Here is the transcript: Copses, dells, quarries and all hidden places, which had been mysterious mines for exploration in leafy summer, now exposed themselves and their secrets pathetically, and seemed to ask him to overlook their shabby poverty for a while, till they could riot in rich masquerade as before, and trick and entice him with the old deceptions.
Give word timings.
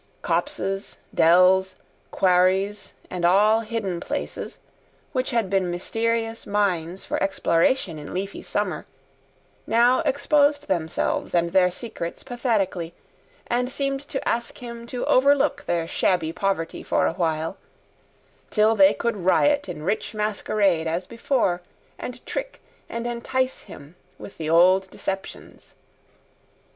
Copses, 0.23 0.97
dells, 1.13 1.75
quarries 2.09 2.95
and 3.11 3.23
all 3.23 3.59
hidden 3.59 3.99
places, 3.99 4.57
which 5.11 5.29
had 5.29 5.47
been 5.47 5.69
mysterious 5.69 6.47
mines 6.47 7.05
for 7.05 7.21
exploration 7.21 7.99
in 7.99 8.11
leafy 8.11 8.41
summer, 8.41 8.87
now 9.67 9.99
exposed 10.03 10.67
themselves 10.67 11.35
and 11.35 11.53
their 11.53 11.69
secrets 11.69 12.23
pathetically, 12.23 12.95
and 13.45 13.71
seemed 13.71 13.99
to 14.09 14.27
ask 14.27 14.57
him 14.57 14.87
to 14.87 15.05
overlook 15.05 15.65
their 15.67 15.87
shabby 15.87 16.33
poverty 16.33 16.81
for 16.81 17.05
a 17.05 17.13
while, 17.13 17.57
till 18.49 18.75
they 18.75 18.95
could 18.95 19.15
riot 19.17 19.69
in 19.69 19.83
rich 19.83 20.15
masquerade 20.15 20.87
as 20.87 21.05
before, 21.05 21.61
and 21.99 22.25
trick 22.25 22.59
and 22.89 23.05
entice 23.05 23.59
him 23.69 23.95
with 24.17 24.39
the 24.39 24.49
old 24.49 24.89
deceptions. 24.89 25.75